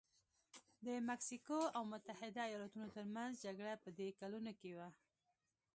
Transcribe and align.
د 0.85 0.87
مکسیکو 1.09 1.59
او 1.75 1.83
متحده 1.91 2.41
ایالتونو 2.47 2.87
ترمنځ 2.95 3.33
جګړه 3.45 3.73
په 3.83 3.89
دې 3.97 4.09
کلونو 4.19 4.51
کې 4.59 4.71
وه. 4.77 4.89